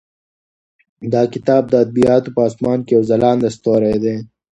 [1.13, 4.15] دا کتاب د ادبیاتو په اسمان کې یو ځلانده ستوری دی.